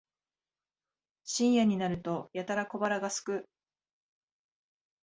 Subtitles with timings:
[1.25, 3.47] 深夜になるとやたら小腹がすく